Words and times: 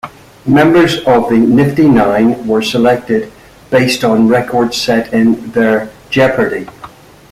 Members 0.47 0.95
of 1.05 1.29
the 1.29 1.37
"Nifty 1.37 1.87
Nine" 1.87 2.47
were 2.47 2.63
selected 2.63 3.31
based 3.69 4.03
on 4.03 4.27
records 4.27 4.75
set 4.81 5.13
in 5.13 5.51
their 5.51 5.91
"Jeopardy! 6.09 6.67